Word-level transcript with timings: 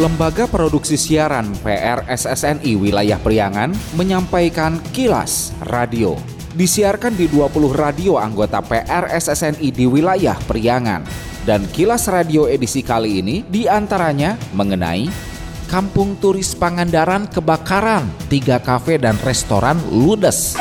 Lembaga 0.00 0.48
Produksi 0.48 0.96
Siaran 0.96 1.52
PRSSNI 1.60 2.72
Wilayah 2.72 3.20
Priangan 3.20 3.68
menyampaikan 4.00 4.80
kilas 4.96 5.52
radio. 5.68 6.16
Disiarkan 6.56 7.12
di 7.12 7.28
20 7.28 7.52
radio 7.76 8.16
anggota 8.16 8.64
PRSSNI 8.64 9.68
di 9.68 9.84
wilayah 9.84 10.40
Priangan. 10.48 11.04
Dan 11.44 11.68
kilas 11.68 12.08
radio 12.08 12.48
edisi 12.48 12.80
kali 12.80 13.20
ini 13.20 13.44
di 13.44 13.68
antaranya 13.68 14.40
mengenai 14.56 15.04
Kampung 15.68 16.16
Turis 16.16 16.56
Pangandaran 16.56 17.28
kebakaran, 17.28 18.08
tiga 18.32 18.56
kafe 18.56 18.96
dan 18.96 19.20
restoran 19.20 19.76
ludes. 19.92 20.56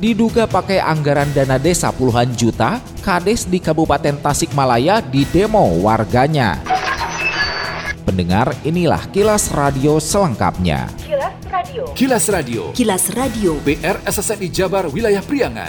Diduga 0.00 0.48
pakai 0.48 0.80
anggaran 0.80 1.28
dana 1.36 1.60
desa 1.60 1.92
puluhan 1.92 2.32
juta, 2.32 2.80
Kades 3.04 3.44
di 3.44 3.60
Kabupaten 3.60 4.16
Tasikmalaya 4.16 5.04
didemo 5.04 5.76
warganya. 5.84 6.77
Pendengar, 8.08 8.56
inilah 8.64 9.04
kilas 9.12 9.52
radio 9.52 10.00
selengkapnya. 10.00 10.88
Kilas 11.04 11.36
Radio. 11.52 11.84
Kilas 11.92 12.24
Radio. 12.32 12.62
Kilas 12.72 13.04
Radio. 13.12 13.52
PR 13.60 14.00
SSNI 14.00 14.48
Jabar 14.48 14.88
Wilayah 14.88 15.20
Priangan. 15.20 15.68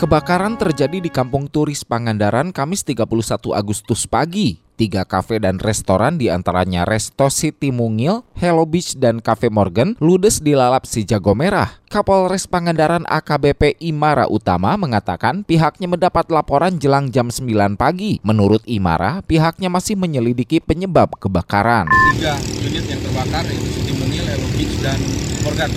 Kebakaran 0.00 0.56
terjadi 0.56 0.96
di 0.96 1.12
Kampung 1.12 1.44
Turis 1.52 1.84
Pangandaran 1.84 2.56
Kamis 2.56 2.80
31 2.88 3.04
Agustus 3.52 4.08
pagi. 4.08 4.65
Tiga 4.76 5.08
kafe 5.08 5.40
dan 5.40 5.56
restoran 5.56 6.20
di 6.20 6.28
antaranya 6.28 6.84
Resto 6.84 7.32
City 7.32 7.72
Mungil, 7.72 8.28
Hello 8.36 8.68
Beach, 8.68 8.92
dan 9.00 9.24
Cafe 9.24 9.48
Morgan 9.48 9.96
ludes 10.04 10.44
dilalap 10.44 10.84
si 10.84 11.00
jago 11.08 11.32
merah. 11.32 11.80
Kapolres 11.88 12.44
Pangandaran 12.44 13.08
AKBP 13.08 13.80
Imara 13.80 14.28
Utama 14.28 14.76
mengatakan 14.76 15.48
pihaknya 15.48 15.88
mendapat 15.88 16.28
laporan 16.28 16.76
jelang 16.76 17.08
jam 17.08 17.32
9 17.32 17.80
pagi. 17.80 18.20
Menurut 18.20 18.60
Imara, 18.68 19.24
pihaknya 19.24 19.72
masih 19.72 19.96
menyelidiki 19.96 20.60
penyebab 20.60 21.16
kebakaran. 21.16 21.88
Tiga 22.12 22.36
unit 22.60 22.84
yang 22.84 23.00
terbakar 23.00 23.48
itu 23.48 23.80
City 23.80 23.96
Mungil, 23.96 24.28
Hello 24.28 24.48
Beach, 24.60 24.76
dan 24.84 25.00
Morgan. 25.40 25.72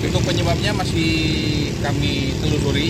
Untuk 0.00 0.24
penyebabnya 0.24 0.72
masih 0.72 1.12
kami 1.84 2.32
telusuri 2.40 2.88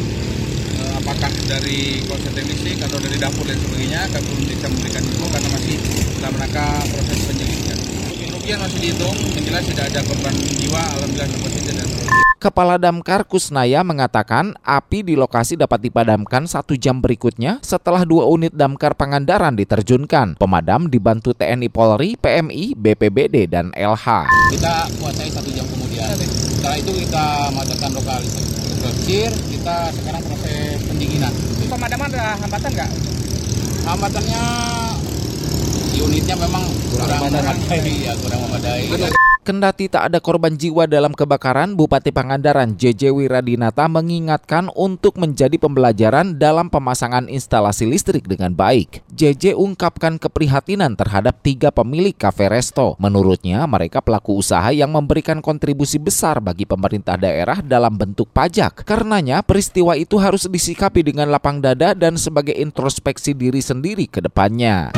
apakah 1.01 1.33
dari 1.49 2.05
konsultan 2.05 2.45
listrik 2.45 2.79
atau 2.85 3.01
dari 3.01 3.17
dapur 3.17 3.45
dan 3.49 3.57
sebagainya 3.57 4.05
kami 4.13 4.25
belum 4.29 4.45
bisa 4.53 4.67
memberikan 4.69 5.03
info 5.09 5.27
karena 5.33 5.49
masih 5.57 5.77
dalam 6.21 6.35
rangka 6.37 6.67
proses 6.93 7.19
penyelidikan. 7.25 7.79
Kerugian 8.21 8.59
masih 8.61 8.79
dihitung, 8.81 9.17
yang 9.37 9.45
jelas 9.45 9.65
tidak 9.69 9.85
ada 9.93 10.01
korban 10.05 10.35
jiwa, 10.37 10.83
alhamdulillah 10.97 11.29
sini 11.29 11.73
dan 11.73 12.30
Kepala 12.41 12.81
Damkar 12.81 13.29
Kusnaya 13.29 13.85
mengatakan 13.85 14.57
api 14.65 15.05
di 15.05 15.13
lokasi 15.13 15.61
dapat 15.61 15.85
dipadamkan 15.85 16.49
satu 16.49 16.73
jam 16.73 17.05
berikutnya 17.05 17.61
setelah 17.61 18.09
dua 18.09 18.25
unit 18.33 18.57
damkar 18.57 18.97
Pangandaran 18.97 19.53
diterjunkan. 19.61 20.41
Pemadam 20.41 20.89
dibantu 20.89 21.37
TNI 21.37 21.69
Polri, 21.69 22.17
PMI, 22.17 22.73
BPBD, 22.81 23.45
dan 23.45 23.77
LH. 23.77 24.33
kita 24.57 24.89
kuasai 24.97 25.29
satu 25.29 25.53
jam 25.53 25.69
kemudian. 25.69 26.17
Setelah 26.17 26.81
itu 26.81 27.05
kita 27.05 27.53
madakan 27.53 27.91
lokalisasi 28.01 28.53
kecil, 28.89 29.31
kita 29.53 29.77
sekarang 30.01 30.25
proses 30.25 30.81
pendinginan. 30.89 31.33
Pemadaman 31.69 32.09
ada 32.09 32.41
hambatan 32.41 32.71
nggak? 32.73 32.91
Hambatannya 33.85 34.43
unitnya 36.01 36.37
memang 36.41 36.65
kurang 36.89 37.21
memadai, 37.21 37.95
ya 38.01 38.17
kurang 38.17 38.41
memadai. 38.49 39.20
Kendati 39.41 39.89
tak 39.89 40.13
ada 40.13 40.21
korban 40.21 40.53
jiwa 40.53 40.85
dalam 40.85 41.17
kebakaran, 41.17 41.73
Bupati 41.73 42.13
Pangandaran 42.13 42.77
JJ 42.77 43.09
Wiradinata 43.09 43.89
mengingatkan 43.89 44.69
untuk 44.77 45.17
menjadi 45.17 45.57
pembelajaran 45.57 46.37
dalam 46.37 46.69
pemasangan 46.69 47.25
instalasi 47.25 47.89
listrik 47.89 48.29
dengan 48.29 48.53
baik. 48.53 49.01
JJ 49.09 49.57
ungkapkan 49.57 50.21
keprihatinan 50.21 50.93
terhadap 50.93 51.41
tiga 51.41 51.73
pemilik 51.73 52.13
kafe 52.13 52.53
resto. 52.53 53.01
Menurutnya, 53.01 53.65
mereka 53.65 54.05
pelaku 54.05 54.37
usaha 54.37 54.69
yang 54.77 54.93
memberikan 54.93 55.41
kontribusi 55.41 55.97
besar 55.97 56.45
bagi 56.45 56.69
pemerintah 56.69 57.17
daerah 57.17 57.65
dalam 57.65 57.97
bentuk 57.97 58.29
pajak. 58.37 58.85
Karenanya, 58.85 59.41
peristiwa 59.41 59.97
itu 59.97 60.21
harus 60.21 60.45
disikapi 60.53 61.01
dengan 61.01 61.33
lapang 61.33 61.65
dada 61.65 61.97
dan 61.97 62.21
sebagai 62.21 62.53
introspeksi 62.53 63.33
diri 63.33 63.65
sendiri 63.65 64.05
ke 64.05 64.21
depannya. 64.21 64.93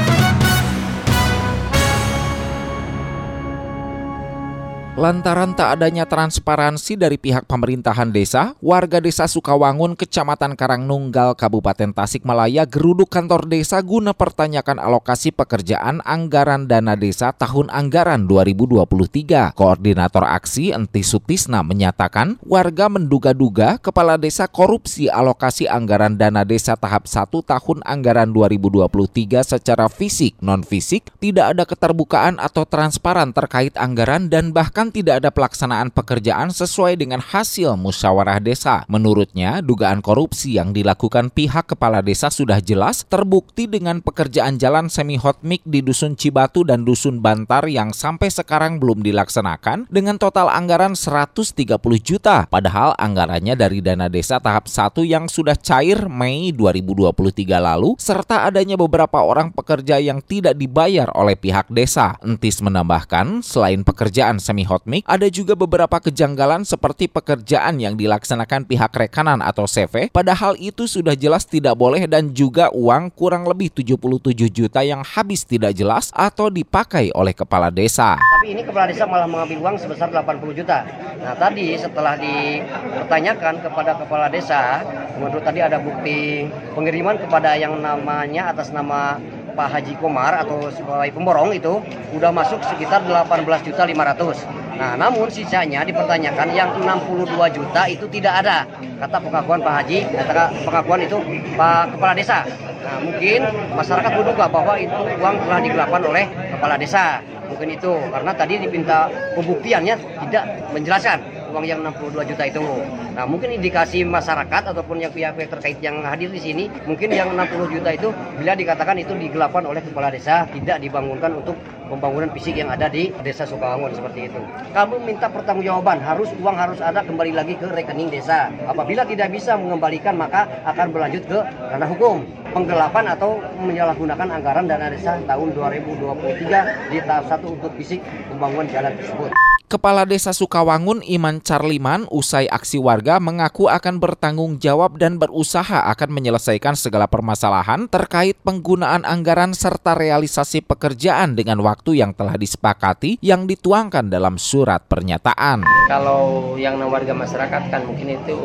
Lantaran 4.92 5.56
tak 5.56 5.80
adanya 5.80 6.04
transparansi 6.04 7.00
dari 7.00 7.16
pihak 7.16 7.48
pemerintahan 7.48 8.12
desa, 8.12 8.53
warga 8.60 9.00
desa 9.00 9.25
Sukawangun, 9.25 9.97
Kecamatan 9.97 10.53
Karangnunggal, 10.53 11.32
Kabupaten 11.32 11.97
Tasikmalaya 11.97 12.69
geruduk 12.69 13.08
kantor 13.08 13.48
desa 13.48 13.80
guna 13.80 14.12
pertanyakan 14.12 14.76
alokasi 14.76 15.32
pekerjaan 15.32 16.04
anggaran 16.04 16.69
dana 16.69 16.92
desa 16.92 17.32
tahun 17.32 17.72
anggaran 17.72 18.28
2023. 18.28 19.56
Koordinator 19.56 20.28
aksi 20.28 20.76
Enti 20.76 21.00
Sutisna 21.00 21.64
menyatakan 21.64 22.36
warga 22.44 22.92
menduga-duga 22.92 23.80
kepala 23.80 24.20
desa 24.20 24.44
korupsi 24.44 25.09
alokasi 25.09 25.72
anggaran 25.72 26.20
dana 26.20 26.44
desa 26.44 26.76
tahap 26.76 27.09
1 27.09 27.32
tahun 27.32 27.80
anggaran 27.88 28.28
2023 28.28 29.56
secara 29.56 29.88
fisik, 29.88 30.36
non-fisik, 30.44 31.09
tidak 31.16 31.56
ada 31.56 31.64
keterbukaan 31.64 32.36
atau 32.36 32.69
transparan 32.69 33.32
terkait 33.32 33.72
anggaran 33.80 34.28
dan 34.28 34.53
bahkan 34.53 34.81
tidak 34.88 35.22
ada 35.22 35.31
pelaksanaan 35.31 35.93
pekerjaan 35.93 36.48
sesuai 36.50 36.98
dengan 36.98 37.20
hasil 37.20 37.76
musyawarah 37.76 38.41
desa. 38.41 38.88
Menurutnya, 38.88 39.60
dugaan 39.60 40.00
korupsi 40.00 40.56
yang 40.56 40.72
dilakukan 40.72 41.31
pihak 41.31 41.76
kepala 41.76 42.00
desa 42.00 42.32
sudah 42.32 42.59
jelas 42.59 43.04
terbukti 43.06 43.69
dengan 43.69 44.00
pekerjaan 44.00 44.56
jalan 44.56 44.88
semi 44.88 45.21
hot 45.21 45.44
mix 45.44 45.62
di 45.69 45.84
Dusun 45.84 46.16
Cibatu 46.16 46.65
dan 46.65 46.82
Dusun 46.88 47.21
Bantar 47.21 47.69
yang 47.69 47.92
sampai 47.92 48.32
sekarang 48.32 48.81
belum 48.81 49.04
dilaksanakan 49.04 49.92
dengan 49.92 50.16
total 50.16 50.48
anggaran 50.48 50.97
130 50.97 51.53
juta. 52.00 52.48
Padahal 52.48 52.97
anggarannya 52.97 53.53
dari 53.53 53.84
dana 53.84 54.09
desa 54.09 54.41
tahap 54.41 54.72
1 54.72 55.04
yang 55.04 55.28
sudah 55.28 55.54
cair 55.60 56.09
Mei 56.09 56.50
2023 56.56 57.60
lalu 57.60 57.94
serta 58.00 58.48
adanya 58.48 58.81
beberapa 58.81 59.21
orang 59.21 59.53
pekerja 59.53 60.00
yang 60.00 60.25
tidak 60.25 60.56
dibayar 60.56 61.12
oleh 61.12 61.37
pihak 61.37 61.69
desa. 61.69 62.16
Entis 62.25 62.65
menambahkan, 62.65 63.44
selain 63.44 63.84
pekerjaan 63.84 64.41
semi 64.41 64.65
hot 64.72 64.88
mic, 64.88 65.05
ada 65.05 65.28
juga 65.28 65.53
beberapa 65.53 66.00
kejanggalan 66.00 66.65
seperti 66.65 67.12
pekerjaan 67.12 67.77
yang 67.77 67.93
dilaksanakan 68.00 68.65
pihak 68.65 68.88
rekanan 68.97 69.44
atau 69.44 69.69
CV, 69.69 70.09
padahal 70.09 70.56
itu 70.56 70.88
sudah 70.88 71.12
jelas 71.12 71.44
tidak 71.44 71.77
boleh 71.77 72.09
dan 72.09 72.33
juga 72.33 72.72
uang 72.72 73.12
kurang 73.12 73.44
lebih 73.44 73.69
77 73.69 74.49
juta 74.49 74.81
yang 74.81 75.05
habis 75.05 75.44
tidak 75.44 75.77
jelas 75.77 76.09
atau 76.16 76.49
dipakai 76.49 77.12
oleh 77.12 77.37
kepala 77.37 77.69
desa. 77.69 78.16
Tapi 78.16 78.56
ini 78.56 78.65
kepala 78.65 78.88
desa 78.88 79.05
malah 79.05 79.28
mengambil 79.28 79.69
uang 79.69 79.77
sebesar 79.77 80.09
80 80.09 80.56
juta. 80.56 80.89
Nah 81.21 81.37
tadi 81.37 81.77
setelah 81.77 82.16
dipertanyakan 82.16 83.60
kepada 83.60 84.00
kepala 84.00 84.33
desa, 84.33 84.81
menurut 85.21 85.44
tadi 85.44 85.60
ada 85.60 85.77
bukti 85.77 86.49
pengiriman 86.72 87.21
kepada 87.21 87.54
yang 87.60 87.77
namanya 87.78 88.50
atas 88.50 88.72
nama 88.72 89.21
Pak 89.53 89.69
Haji 89.69 89.94
Komar 90.00 90.33
atau 90.41 90.72
sebagai 90.72 91.12
pemborong 91.12 91.53
itu 91.53 91.84
udah 92.16 92.33
masuk 92.33 92.65
sekitar 92.65 93.04
18 93.04 93.44
juta 93.69 93.84
500. 93.84 94.61
Nah, 94.72 94.97
namun 94.97 95.28
sisanya 95.28 95.84
dipertanyakan 95.84 96.49
yang 96.56 96.71
62 96.81 97.28
juta 97.53 97.83
itu 97.88 98.06
tidak 98.09 98.44
ada. 98.44 98.65
Kata 99.03 99.16
pengakuan 99.21 99.60
Pak 99.60 99.75
Haji, 99.83 99.99
kata 100.15 100.44
pengakuan 100.65 101.00
itu 101.05 101.16
Pak 101.59 101.97
Kepala 101.97 102.15
Desa. 102.16 102.38
Nah, 102.83 102.97
mungkin 103.03 103.41
masyarakat 103.77 104.10
menduga 104.16 104.44
bahwa 104.49 104.75
itu 104.81 104.99
uang 105.21 105.37
telah 105.47 105.60
digelapkan 105.60 106.03
oleh 106.03 106.25
Kepala 106.56 106.75
Desa. 106.81 107.21
Mungkin 107.53 107.69
itu 107.69 107.93
karena 108.09 108.33
tadi 108.33 108.55
diminta 108.65 109.12
pembuktiannya 109.37 109.94
tidak 110.28 110.44
menjelaskan 110.72 111.19
uang 111.52 111.64
yang 111.68 111.84
62 111.84 112.24
juta 112.32 112.44
itu. 112.48 112.64
Nah, 113.12 113.28
mungkin 113.28 113.52
indikasi 113.52 114.09
masyarakat 114.09 114.72
ataupun 114.72 115.04
yang 115.04 115.12
pihak-pihak 115.12 115.53
terkait 115.53 115.78
yang 115.84 116.00
hadir 116.00 116.32
di 116.32 116.41
sini, 116.41 116.65
mungkin 116.88 117.12
yang 117.12 117.36
60 117.36 117.68
juta 117.68 117.92
itu 117.92 118.09
bila 118.41 118.56
dikatakan 118.56 118.97
itu 118.97 119.12
digelapkan 119.12 119.68
oleh 119.68 119.84
kepala 119.84 120.09
desa, 120.09 120.48
tidak 120.48 120.80
dibangunkan 120.80 121.36
untuk 121.44 121.54
pembangunan 121.92 122.32
fisik 122.32 122.56
yang 122.56 122.72
ada 122.72 122.88
di 122.88 123.12
desa 123.21 123.44
Sukawangun 123.44 123.92
seperti 123.92 124.32
itu. 124.32 124.41
Kami 124.72 124.97
minta 125.04 125.28
pertanggungjawaban, 125.28 126.00
harus 126.00 126.32
uang 126.41 126.56
harus 126.56 126.80
ada 126.80 127.04
kembali 127.04 127.36
lagi 127.36 127.54
ke 127.60 127.68
rekening 127.68 128.09
desa. 128.09 128.48
Apabila 128.65 129.04
tidak 129.04 129.28
bisa 129.28 129.60
mengembalikan 129.60 130.16
maka 130.16 130.48
akan 130.65 130.88
berlanjut 130.88 131.28
ke 131.28 131.38
ranah 131.68 131.88
hukum. 131.92 132.24
Penggelapan 132.53 133.16
atau 133.16 133.41
menyalahgunakan 133.60 134.28
anggaran 134.28 134.68
dana 134.68 134.92
desa 134.92 135.21
tahun 135.24 135.56
2023 135.56 136.92
di 136.92 136.98
tahap 137.04 137.24
1 137.28 137.48
untuk 137.48 137.72
fisik 137.77 138.00
pembangunan 138.28 138.68
jalan 138.68 138.92
tersebut. 138.97 139.52
Kepala 139.72 140.04
Desa 140.04 140.36
Sukawangun 140.36 141.01
Iman 141.01 141.41
Carliman 141.41 142.04
usai 142.13 142.45
aksi 142.45 142.77
warga 142.77 143.16
mengaku 143.16 143.72
akan 143.72 144.04
bertanggung 144.04 144.60
jawab 144.60 145.01
dan 145.01 145.16
berusaha 145.16 145.89
akan 145.89 146.13
menyelesaikan 146.13 146.77
segala 146.77 147.09
permasalahan 147.09 147.89
terkait 147.89 148.36
penggunaan 148.45 149.09
anggaran 149.09 149.57
serta 149.57 149.97
realisasi 149.97 150.60
pekerjaan 150.60 151.41
dengan 151.41 151.65
waktu 151.65 152.04
yang 152.04 152.13
telah 152.13 152.36
disepakati 152.36 153.16
yang 153.24 153.48
dituangkan 153.48 154.13
dalam 154.13 154.36
surat 154.36 154.84
pernyataan. 154.84 155.65
Kalau 155.89 156.53
yang 156.60 156.77
warga 156.84 157.16
masyarakat 157.16 157.72
kan 157.72 157.89
mungkin 157.89 158.13
itu 158.13 158.36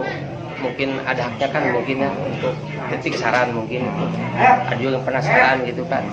mungkin 0.64 0.96
ada 1.04 1.28
haknya 1.28 1.48
kan 1.52 1.64
mungkin 1.76 2.08
ya 2.08 2.12
untuk 2.24 2.56
kritik 2.88 3.20
saran 3.20 3.52
mungkin 3.52 3.84
yang 4.80 5.04
penasaran 5.04 5.68
gitu 5.68 5.84
kan 5.92 6.08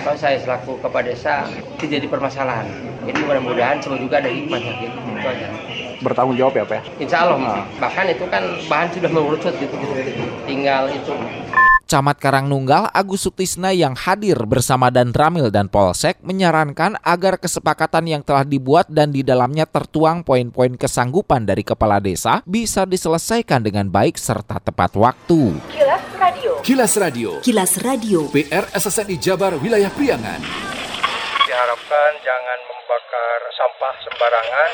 kalau 0.00 0.16
saya 0.18 0.36
selaku 0.40 0.80
kepala 0.80 1.08
desa 1.08 1.46
tidak 1.80 2.00
jadi 2.00 2.06
permasalahan. 2.08 2.66
Jadi 3.04 3.20
mudah-mudahan 3.24 3.80
semua 3.80 3.98
juga 4.00 4.20
ada 4.20 4.28
hikmahnya 4.28 4.72
gitu 4.80 4.98
itu 5.20 5.28
aja 5.28 5.48
bertanggung 6.00 6.36
jawab 6.36 6.56
ya 6.56 6.64
Pak 6.64 6.76
ya? 6.76 6.82
Insya 6.96 7.18
Allah. 7.28 7.64
Bahkan 7.76 8.04
itu 8.12 8.24
kan 8.32 8.42
bahan 8.66 8.88
sudah 8.92 9.10
mengerucut 9.12 9.54
gitu, 9.60 9.74
gitu. 9.76 10.24
Tinggal 10.48 10.88
itu. 10.92 11.12
Camat 11.90 12.22
Karangnunggal 12.22 12.86
Agus 12.94 13.26
Sutisna 13.26 13.74
yang 13.74 13.98
hadir 13.98 14.38
bersama 14.46 14.94
Dan 14.94 15.10
Ramil 15.10 15.50
dan 15.50 15.66
Polsek 15.66 16.22
menyarankan 16.22 16.94
agar 17.02 17.34
kesepakatan 17.34 18.06
yang 18.06 18.22
telah 18.22 18.46
dibuat 18.46 18.86
dan 18.86 19.10
di 19.10 19.26
dalamnya 19.26 19.66
tertuang 19.66 20.22
poin-poin 20.22 20.78
kesanggupan 20.78 21.42
dari 21.42 21.66
kepala 21.66 21.98
desa 21.98 22.46
bisa 22.46 22.86
diselesaikan 22.86 23.66
dengan 23.66 23.90
baik 23.90 24.14
serta 24.14 24.62
tepat 24.62 24.94
waktu. 24.94 25.58
Kilas 26.60 26.92
Radio. 27.00 27.40
Kilas 27.40 27.80
Radio. 27.80 28.28
PR 28.28 28.68
SSNI 28.76 29.16
Jabar 29.16 29.56
Wilayah 29.56 29.88
Priangan. 29.96 30.44
Diharapkan 31.48 32.12
jangan 32.20 32.58
membakar 32.68 33.40
sampah 33.56 33.94
sembarangan. 34.04 34.70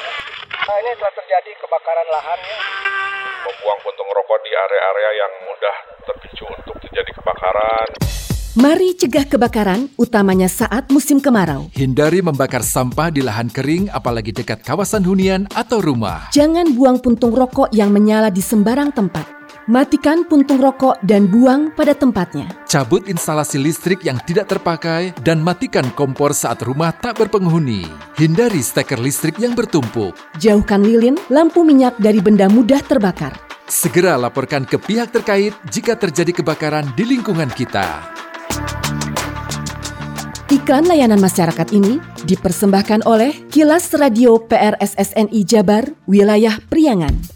Nah, 0.67 0.77
ini 0.83 0.91
telah 0.99 1.15
terjadi 1.15 1.51
kebakaran 1.63 2.07
lahan 2.11 2.41
ya. 2.43 2.59
Membuang 3.47 3.79
puntung 3.87 4.11
rokok 4.11 4.39
di 4.43 4.51
area-area 4.51 5.11
yang 5.15 5.33
mudah 5.47 5.77
terpicu 6.11 6.45
untuk 6.51 6.77
terjadi 6.83 7.11
kebakaran. 7.23 7.89
Mari 8.59 8.89
cegah 8.99 9.27
kebakaran, 9.31 9.87
utamanya 9.95 10.51
saat 10.51 10.91
musim 10.91 11.23
kemarau. 11.23 11.71
Hindari 11.71 12.19
membakar 12.19 12.67
sampah 12.67 13.15
di 13.15 13.23
lahan 13.23 13.47
kering, 13.47 13.95
apalagi 13.95 14.35
dekat 14.35 14.67
kawasan 14.67 15.07
hunian 15.07 15.47
atau 15.55 15.79
rumah. 15.79 16.35
Jangan 16.35 16.67
buang 16.75 16.99
puntung 16.99 17.31
rokok 17.31 17.71
yang 17.71 17.95
menyala 17.95 18.35
di 18.35 18.43
sembarang 18.43 18.91
tempat. 18.91 19.36
Matikan 19.67 20.23
puntung 20.23 20.63
rokok 20.63 21.03
dan 21.03 21.27
buang 21.27 21.75
pada 21.75 21.91
tempatnya. 21.91 22.47
Cabut 22.71 23.03
instalasi 23.11 23.59
listrik 23.59 24.07
yang 24.07 24.15
tidak 24.23 24.47
terpakai 24.47 25.11
dan 25.27 25.43
matikan 25.43 25.83
kompor 25.99 26.31
saat 26.39 26.63
rumah 26.63 26.95
tak 26.95 27.19
berpenghuni. 27.19 27.83
Hindari 28.15 28.63
steker 28.63 29.03
listrik 29.03 29.43
yang 29.43 29.59
bertumpuk. 29.59 30.15
Jauhkan 30.39 30.87
lilin, 30.87 31.19
lampu 31.35 31.67
minyak 31.67 31.99
dari 31.99 32.23
benda 32.23 32.47
mudah 32.47 32.79
terbakar. 32.79 33.35
Segera 33.67 34.15
laporkan 34.15 34.63
ke 34.63 34.79
pihak 34.79 35.11
terkait 35.11 35.51
jika 35.67 35.99
terjadi 35.99 36.31
kebakaran 36.31 36.87
di 36.95 37.03
lingkungan 37.03 37.51
kita. 37.51 38.07
Iklan 40.47 40.87
layanan 40.87 41.19
masyarakat 41.19 41.75
ini 41.75 41.99
dipersembahkan 42.23 43.03
oleh 43.03 43.35
Kilas 43.51 43.91
Radio 43.99 44.39
PRSSNI 44.47 45.43
Jabar, 45.43 45.91
Wilayah 46.07 46.55
Priangan. 46.71 47.36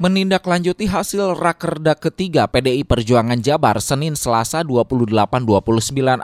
menindaklanjuti 0.00 0.88
hasil 0.88 1.36
Rakerda 1.36 1.92
ketiga 1.92 2.48
PDI 2.48 2.88
Perjuangan 2.88 3.36
Jabar 3.36 3.76
Senin 3.84 4.16
Selasa 4.16 4.64
28-29 4.64 5.44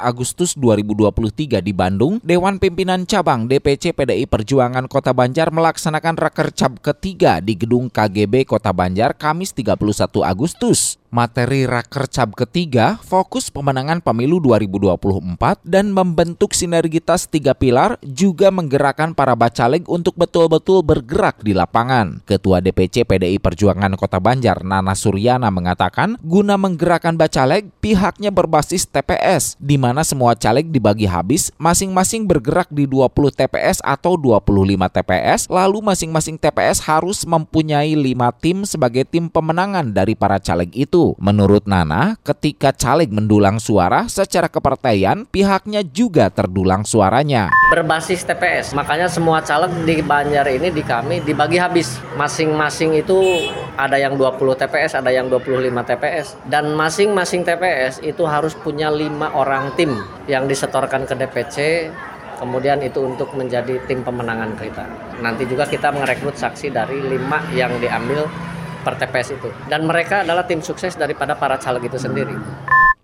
Agustus 0.00 0.56
2023 0.56 1.60
di 1.60 1.76
Bandung, 1.76 2.16
Dewan 2.24 2.56
Pimpinan 2.56 3.04
Cabang 3.04 3.44
DPC 3.44 3.92
PDI 3.92 4.24
Perjuangan 4.24 4.88
Kota 4.88 5.12
Banjar 5.12 5.52
melaksanakan 5.52 6.16
Rakercap 6.16 6.80
ketiga 6.80 7.44
di 7.44 7.52
Gedung 7.52 7.92
KGB 7.92 8.48
Kota 8.48 8.72
Banjar 8.72 9.12
Kamis 9.12 9.52
31 9.52 9.76
Agustus. 10.24 10.96
Materi 11.06 11.64
Rakercap 11.64 12.34
ketiga 12.36 13.00
fokus 13.00 13.48
pemenangan 13.48 14.04
pemilu 14.04 14.36
2024 14.42 15.64
dan 15.64 15.88
membentuk 15.88 16.52
sinergitas 16.52 17.24
tiga 17.30 17.56
pilar 17.56 17.96
juga 18.04 18.52
menggerakkan 18.52 19.16
para 19.16 19.32
bacaleg 19.32 19.86
untuk 19.88 20.12
betul-betul 20.18 20.84
bergerak 20.84 21.40
di 21.40 21.56
lapangan. 21.56 22.20
Ketua 22.26 22.60
DPC 22.60 23.08
PDI 23.08 23.40
Perjuangan 23.40 23.65
Kota 23.98 24.22
Banjar 24.22 24.62
Nana 24.62 24.94
Suryana 24.94 25.50
mengatakan 25.50 26.14
guna 26.22 26.54
menggerakkan 26.54 27.18
bacaleg 27.18 27.66
pihaknya 27.82 28.30
berbasis 28.30 28.86
TPS 28.86 29.56
di 29.58 29.74
mana 29.74 30.06
semua 30.06 30.38
caleg 30.38 30.70
dibagi 30.70 31.08
habis 31.08 31.50
masing-masing 31.56 32.28
bergerak 32.28 32.70
di 32.70 32.86
20 32.86 33.10
TPS 33.34 33.82
atau 33.82 34.14
25 34.14 34.46
TPS 34.92 35.50
lalu 35.50 35.82
masing-masing 35.82 36.36
TPS 36.38 36.84
harus 36.86 37.26
mempunyai 37.26 37.96
5 37.96 38.42
tim 38.44 38.62
sebagai 38.68 39.08
tim 39.08 39.26
pemenangan 39.32 39.90
dari 39.90 40.12
para 40.12 40.36
caleg 40.36 40.68
itu. 40.76 41.16
Menurut 41.16 41.64
Nana, 41.64 42.20
ketika 42.20 42.70
caleg 42.76 43.08
mendulang 43.08 43.56
suara 43.56 44.04
secara 44.06 44.52
kepartaian, 44.52 45.24
pihaknya 45.24 45.80
juga 45.80 46.28
terdulang 46.28 46.84
suaranya. 46.84 47.48
Berbasis 47.72 48.22
TPS, 48.28 48.76
makanya 48.76 49.08
semua 49.08 49.40
caleg 49.40 49.72
di 49.88 50.04
Banjar 50.04 50.46
ini 50.52 50.68
di 50.68 50.84
kami 50.84 51.24
dibagi 51.24 51.56
habis. 51.56 51.98
Masing-masing 52.14 53.00
itu 53.00 53.16
ada 53.76 53.96
yang 53.96 54.14
20 54.14 54.56
TPS, 54.56 54.98
ada 54.98 55.10
yang 55.12 55.28
25 55.28 55.84
TPS. 55.84 56.36
Dan 56.46 56.72
masing-masing 56.74 57.42
TPS 57.44 58.00
itu 58.04 58.22
harus 58.24 58.56
punya 58.56 58.88
lima 58.88 59.32
orang 59.34 59.74
tim 59.74 59.96
yang 60.30 60.48
disetorkan 60.48 61.04
ke 61.04 61.14
DPC 61.14 61.56
kemudian 62.36 62.78
itu 62.84 63.00
untuk 63.00 63.32
menjadi 63.32 63.80
tim 63.88 64.04
pemenangan 64.04 64.52
kita. 64.60 64.84
Nanti 65.24 65.48
juga 65.48 65.64
kita 65.64 65.88
merekrut 65.88 66.36
saksi 66.36 66.68
dari 66.68 67.00
lima 67.00 67.40
yang 67.56 67.72
diambil 67.80 68.28
per 68.84 69.00
TPS 69.00 69.34
itu. 69.34 69.48
Dan 69.66 69.88
mereka 69.88 70.22
adalah 70.22 70.44
tim 70.44 70.60
sukses 70.60 70.94
daripada 70.94 71.34
para 71.34 71.56
caleg 71.58 71.88
itu 71.88 71.98
sendiri. 71.98 72.36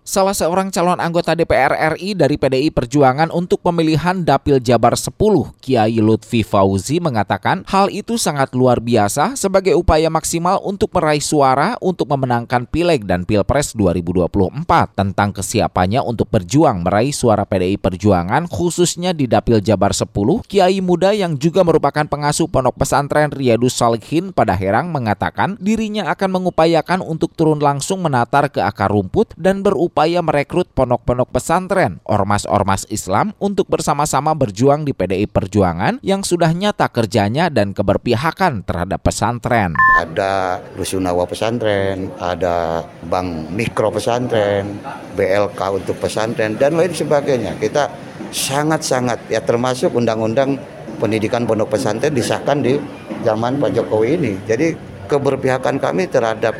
Salah 0.03 0.35
seorang 0.35 0.75
calon 0.75 0.99
anggota 0.99 1.31
DPR 1.31 1.95
RI 1.95 2.19
dari 2.19 2.35
PDI 2.35 2.75
Perjuangan 2.75 3.31
untuk 3.31 3.63
pemilihan 3.63 4.27
Dapil 4.27 4.59
Jabar 4.59 4.99
10, 4.99 5.15
Kiai 5.63 6.03
Lutfi 6.03 6.43
Fauzi 6.43 6.99
mengatakan 6.99 7.63
hal 7.71 7.87
itu 7.87 8.19
sangat 8.19 8.51
luar 8.51 8.83
biasa 8.83 9.39
sebagai 9.39 9.79
upaya 9.79 10.11
maksimal 10.11 10.59
untuk 10.67 10.91
meraih 10.99 11.23
suara 11.23 11.79
untuk 11.79 12.11
memenangkan 12.11 12.67
Pileg 12.67 13.07
dan 13.07 13.23
Pilpres 13.23 13.79
2024 13.79 14.67
tentang 14.91 15.31
kesiapannya 15.31 16.03
untuk 16.03 16.27
berjuang 16.35 16.83
meraih 16.83 17.15
suara 17.15 17.47
PDI 17.47 17.79
Perjuangan 17.79 18.51
khususnya 18.51 19.15
di 19.15 19.31
Dapil 19.31 19.63
Jabar 19.63 19.95
10, 19.95 20.11
Kiai 20.51 20.83
muda 20.83 21.15
yang 21.15 21.39
juga 21.39 21.63
merupakan 21.63 22.11
pengasuh 22.11 22.51
pondok 22.51 22.75
pesantren 22.75 23.31
Riyadus 23.31 23.79
Salihin 23.79 24.35
pada 24.35 24.59
Herang 24.59 24.91
mengatakan 24.91 25.55
dirinya 25.63 26.11
akan 26.11 26.43
mengupayakan 26.43 27.07
untuk 27.07 27.39
turun 27.39 27.63
langsung 27.63 28.03
menatar 28.03 28.51
ke 28.51 28.59
akar 28.59 28.91
rumput 28.91 29.31
dan 29.39 29.63
berupaya 29.63 29.93
upaya 30.03 30.19
merekrut 30.19 30.67
pondok-pondok 30.75 31.31
pesantren, 31.31 32.03
ormas-ormas 32.03 32.91
Islam 32.91 33.39
untuk 33.39 33.71
bersama-sama 33.71 34.35
berjuang 34.35 34.83
di 34.83 34.91
PDI 34.91 35.31
Perjuangan 35.31 36.03
yang 36.03 36.27
sudah 36.27 36.51
nyata 36.51 36.91
kerjanya 36.91 37.47
dan 37.47 37.71
keberpihakan 37.71 38.67
terhadap 38.67 38.99
pesantren. 38.99 39.79
Ada 40.03 40.59
Rusunawa 40.75 41.23
pesantren, 41.31 42.11
ada 42.19 42.83
Bank 43.07 43.55
Mikro 43.55 43.95
pesantren, 43.95 44.83
BLK 45.15 45.61
untuk 45.71 45.95
pesantren 46.03 46.59
dan 46.59 46.75
lain 46.75 46.91
sebagainya. 46.91 47.55
Kita 47.63 47.87
sangat-sangat 48.35 49.31
ya 49.31 49.39
termasuk 49.39 49.95
undang-undang 49.95 50.59
pendidikan 50.99 51.47
pondok 51.47 51.79
pesantren 51.79 52.11
disahkan 52.11 52.59
di 52.59 52.75
zaman 53.23 53.63
Pak 53.63 53.71
Jokowi 53.71 54.19
ini. 54.19 54.35
Jadi 54.51 54.75
keberpihakan 55.07 55.79
kami 55.79 56.11
terhadap 56.11 56.59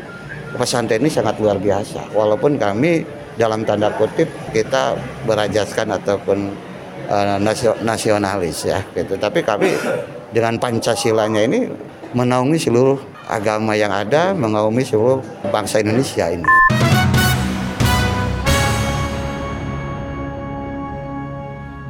pesantren 0.55 1.03
ini 1.03 1.11
sangat 1.11 1.35
luar 1.43 1.59
biasa. 1.59 2.15
Walaupun 2.15 2.55
kami 2.55 3.22
dalam 3.35 3.65
tanda 3.65 3.89
kutip 3.93 4.29
kita 4.53 4.97
berajaskan 5.25 5.97
ataupun 6.01 6.53
uh, 7.09 7.37
nasionalis 7.81 8.69
ya 8.69 8.79
gitu. 8.93 9.17
Tapi 9.17 9.41
kami 9.41 9.73
dengan 10.33 10.57
Pancasilanya 10.57 11.41
ini 11.45 11.69
menaungi 12.13 12.57
seluruh 12.57 12.99
agama 13.29 13.73
yang 13.73 13.91
ada, 13.93 14.33
menaungi 14.35 14.83
seluruh 14.85 15.21
bangsa 15.49 15.81
Indonesia 15.81 16.29
ini. 16.29 16.62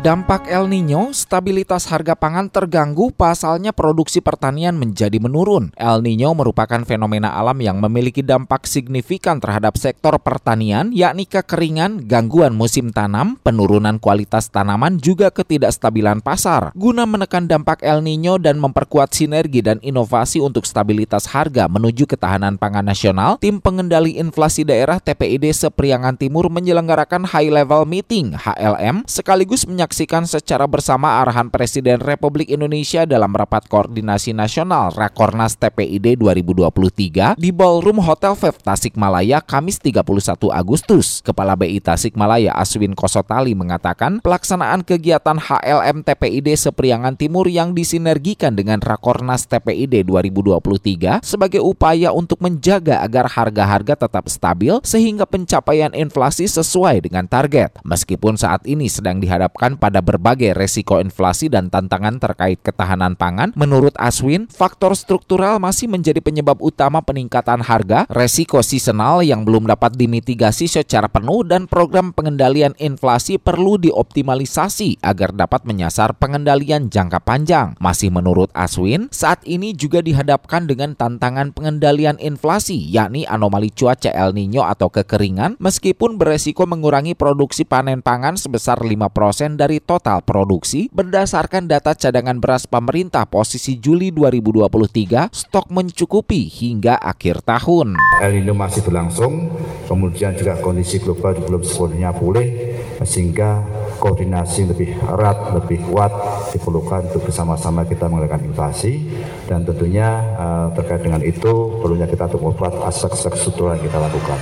Dampak 0.04 0.52
El 0.52 0.68
Nino, 0.68 1.16
stabilitas 1.16 1.88
harga 1.88 2.12
pangan 2.12 2.52
terganggu, 2.52 3.16
pasalnya 3.16 3.72
produksi 3.72 4.20
pertanian 4.20 4.76
menjadi 4.76 5.16
menurun. 5.16 5.72
El 5.80 6.04
Nino 6.04 6.36
merupakan 6.36 6.84
fenomena 6.84 7.32
alam 7.32 7.56
yang 7.64 7.80
memiliki 7.80 8.20
dampak 8.20 8.68
signifikan 8.68 9.40
terhadap 9.40 9.80
sektor 9.80 10.12
pertanian, 10.20 10.92
yakni 10.92 11.24
kekeringan, 11.24 12.04
gangguan 12.04 12.52
musim 12.52 12.92
tanam, 12.92 13.40
penurunan 13.48 13.96
kualitas 13.96 14.52
tanaman, 14.52 15.00
juga 15.00 15.32
ketidakstabilan 15.32 16.20
pasar. 16.20 16.76
Guna 16.76 17.08
menekan 17.08 17.48
dampak 17.48 17.80
El 17.80 18.04
Nino 18.04 18.36
dan 18.36 18.60
memperkuat 18.60 19.16
sinergi 19.16 19.64
dan 19.64 19.80
inovasi 19.80 20.44
untuk 20.44 20.68
stabilitas 20.68 21.32
harga 21.32 21.72
menuju 21.72 22.12
ketahanan 22.12 22.60
pangan 22.60 22.84
nasional, 22.84 23.40
tim 23.40 23.64
pengendali 23.64 24.20
inflasi 24.20 24.68
daerah 24.68 25.00
TPID 25.00 25.48
Sepriangan 25.56 26.20
Timur 26.20 26.52
menyelenggarakan 26.52 27.24
High 27.24 27.56
Level 27.56 27.88
Meeting 27.88 28.36
HLM 28.36 29.08
sekaligus 29.08 29.64
menyaksikan 29.64 29.93
menyaksikan 29.94 30.26
secara 30.26 30.66
bersama 30.66 31.22
arahan 31.22 31.54
Presiden 31.54 32.02
Republik 32.02 32.50
Indonesia 32.50 33.06
dalam 33.06 33.30
rapat 33.30 33.70
koordinasi 33.70 34.34
nasional 34.34 34.90
Rakornas 34.90 35.54
TPID 35.62 36.18
2023 36.18 37.38
di 37.38 37.54
Ballroom 37.54 38.02
Hotel 38.02 38.34
Vev 38.34 38.58
Tasikmalaya 38.58 39.38
Kamis 39.46 39.78
31 39.78 40.50
Agustus. 40.50 41.22
Kepala 41.22 41.54
BI 41.54 41.78
Tasikmalaya 41.78 42.58
Aswin 42.58 42.98
Kosotali 42.98 43.54
mengatakan 43.54 44.18
pelaksanaan 44.26 44.82
kegiatan 44.82 45.38
HLM 45.38 46.02
TPID 46.02 46.58
Sepriangan 46.58 47.14
Timur 47.14 47.46
yang 47.46 47.78
disinergikan 47.78 48.58
dengan 48.58 48.82
Rakornas 48.82 49.46
TPID 49.46 50.10
2023 50.10 51.22
sebagai 51.22 51.62
upaya 51.62 52.10
untuk 52.10 52.42
menjaga 52.42 53.06
agar 53.06 53.30
harga-harga 53.30 54.10
tetap 54.10 54.26
stabil 54.26 54.74
sehingga 54.82 55.30
pencapaian 55.30 55.94
inflasi 55.94 56.50
sesuai 56.50 57.06
dengan 57.06 57.30
target. 57.30 57.78
Meskipun 57.86 58.42
saat 58.42 58.66
ini 58.66 58.90
sedang 58.90 59.22
dihadapkan 59.22 59.78
pada 59.84 60.00
berbagai 60.00 60.56
resiko 60.56 61.04
inflasi 61.04 61.52
dan 61.52 61.68
tantangan 61.68 62.16
terkait 62.16 62.64
ketahanan 62.64 63.20
pangan, 63.20 63.52
menurut 63.60 63.92
Aswin, 64.00 64.48
faktor 64.48 64.96
struktural 64.96 65.60
masih 65.60 65.92
menjadi 65.92 66.24
penyebab 66.24 66.64
utama 66.64 67.04
peningkatan 67.04 67.60
harga, 67.60 68.08
resiko 68.08 68.64
seasonal 68.64 69.20
yang 69.28 69.44
belum 69.44 69.68
dapat 69.68 70.00
dimitigasi 70.00 70.72
secara 70.72 71.12
penuh 71.12 71.44
dan 71.44 71.68
program 71.68 72.16
pengendalian 72.16 72.72
inflasi 72.80 73.36
perlu 73.36 73.76
dioptimalisasi 73.76 75.04
agar 75.04 75.36
dapat 75.36 75.68
menyasar 75.68 76.16
pengendalian 76.16 76.88
jangka 76.88 77.20
panjang. 77.20 77.76
Masih 77.84 78.08
menurut 78.08 78.50
Aswin, 78.56 79.12
saat 79.12 79.44
ini 79.44 79.76
juga 79.76 80.00
dihadapkan 80.00 80.64
dengan 80.64 80.96
tantangan 80.96 81.52
pengendalian 81.52 82.16
inflasi, 82.24 82.80
yakni 82.88 83.28
anomali 83.28 83.68
cuaca 83.68 84.10
El 84.16 84.32
Nino 84.32 84.64
atau 84.64 84.88
kekeringan, 84.88 85.60
meskipun 85.60 86.16
beresiko 86.16 86.64
mengurangi 86.64 87.20
produksi 87.20 87.68
panen 87.68 88.00
pangan 88.00 88.40
sebesar 88.40 88.80
5% 88.80 89.60
dari 89.60 89.73
dari 89.74 89.82
total 89.82 90.22
produksi 90.22 90.86
berdasarkan 90.94 91.66
data 91.66 91.98
cadangan 91.98 92.38
beras 92.38 92.70
pemerintah 92.70 93.26
posisi 93.26 93.82
Juli 93.82 94.14
2023 94.14 95.34
stok 95.34 95.74
mencukupi 95.74 96.46
hingga 96.46 97.02
akhir 97.02 97.42
tahun. 97.42 97.98
El 98.22 98.38
Nino 98.38 98.54
masih 98.54 98.86
berlangsung, 98.86 99.50
kemudian 99.90 100.38
juga 100.38 100.62
kondisi 100.62 101.02
global 101.02 101.42
belum 101.42 101.66
sepenuhnya 101.66 102.14
pulih 102.14 102.78
sehingga 103.02 103.66
koordinasi 103.98 104.70
lebih 104.70 104.94
erat, 105.10 105.58
lebih 105.58 105.82
kuat 105.90 106.14
diperlukan 106.54 107.10
untuk 107.10 107.26
bersama-sama 107.26 107.82
kita 107.90 108.06
mengendalikan 108.06 108.46
inflasi 108.46 109.10
dan 109.50 109.66
tentunya 109.66 110.22
uh, 110.38 110.68
terkait 110.78 111.02
dengan 111.02 111.26
itu 111.26 111.82
perlunya 111.82 112.06
kita 112.06 112.30
untuk 112.30 112.54
membuat 112.54 112.78
aspek-aspek 112.94 113.42
struktural 113.42 113.74
yang 113.82 113.90
kita 113.90 113.98
lakukan. 113.98 114.38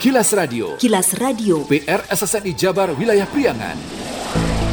Kilas 0.00 0.32
Radio. 0.32 0.80
Kilas 0.80 1.12
Radio. 1.20 1.68
PR 1.68 2.00
SSNI 2.08 2.56
Jabar 2.56 2.96
Wilayah 2.96 3.28
Priangan. 3.28 3.76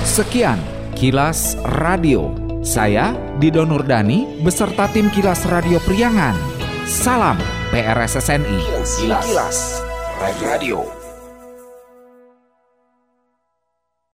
Sekian 0.07 0.55
Kilas 0.95 1.59
Radio. 1.83 2.31
Saya 2.63 3.11
Dido 3.35 3.67
Nurdani 3.67 4.39
beserta 4.39 4.87
tim 4.87 5.11
Kilas 5.11 5.43
Radio 5.51 5.83
Priangan. 5.83 6.31
Salam 6.87 7.35
PRSSNI. 7.75 8.55
Kilas, 8.55 8.91
Kilas. 9.03 9.23
Kilas. 9.27 9.57
Radio. 10.39 10.96